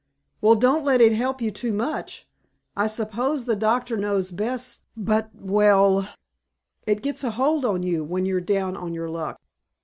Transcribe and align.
"Well, 0.41 0.55
don't 0.55 0.83
let 0.83 0.99
it 0.99 1.13
help 1.13 1.43
you 1.43 1.51
too 1.51 1.71
much. 1.71 2.27
I 2.75 2.87
suppose 2.87 3.45
the 3.45 3.55
doctor 3.55 3.95
knows 3.97 4.31
best 4.31 4.81
but 4.97 5.29
well, 5.35 6.09
it 6.87 7.03
gets 7.03 7.23
a 7.23 7.29
hold 7.29 7.65
on 7.65 7.83
you 7.83 8.03
when 8.03 8.25
you 8.25 8.37
are 8.37 8.41
down 8.41 8.75
on 8.75 8.95
your 8.95 9.11
luck." 9.11 9.39